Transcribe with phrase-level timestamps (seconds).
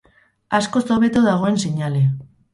[0.59, 2.03] Askoz hobeto dagoen seinale.